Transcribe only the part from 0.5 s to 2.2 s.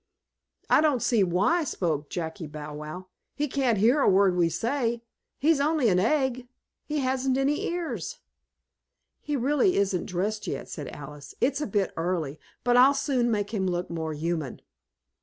"I don't see why," spoke